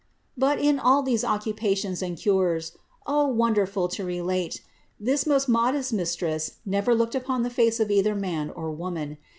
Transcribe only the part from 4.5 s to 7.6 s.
OF GOD relate!) this most modest Mistress never looked upon the